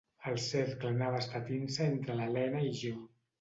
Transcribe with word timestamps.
El 0.29 0.37
cercle 0.45 0.89
anava 0.93 1.19
estretint-se 1.23 1.87
entre 1.91 2.17
l’Elena 2.17 2.65
i 2.71 2.73
jo. 2.81 2.97